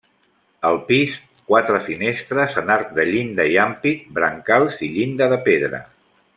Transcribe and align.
Al 0.69 0.79
pis, 0.87 1.17
quatre 1.51 1.81
finestres 1.89 2.57
en 2.63 2.73
arc 2.77 2.97
de 2.97 3.07
llinda 3.11 3.47
i 3.53 3.61
ampit, 3.67 4.03
brancals 4.19 4.83
i 4.89 4.93
llinda 4.99 5.33
de 5.37 5.41
pedra. 5.51 5.85